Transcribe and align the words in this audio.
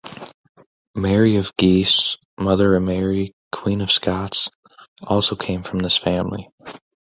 Mary 0.95 1.35
of 1.35 1.55
Guise, 1.57 2.17
mother 2.39 2.73
of 2.73 2.81
Mary, 2.81 3.35
Queen 3.51 3.81
of 3.81 3.91
Scots, 3.91 4.49
also 5.03 5.35
came 5.35 5.61
from 5.61 5.77
this 5.77 5.95
family. 5.97 6.47